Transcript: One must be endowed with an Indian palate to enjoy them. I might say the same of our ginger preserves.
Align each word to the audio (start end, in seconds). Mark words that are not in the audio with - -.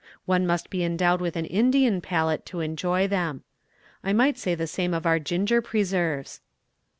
One 0.25 0.47
must 0.47 0.71
be 0.71 0.83
endowed 0.83 1.21
with 1.21 1.35
an 1.35 1.45
Indian 1.45 2.01
palate 2.01 2.43
to 2.47 2.59
enjoy 2.59 3.07
them. 3.07 3.43
I 4.03 4.13
might 4.13 4.35
say 4.39 4.55
the 4.55 4.65
same 4.65 4.95
of 4.95 5.05
our 5.05 5.19
ginger 5.19 5.61
preserves. 5.61 6.41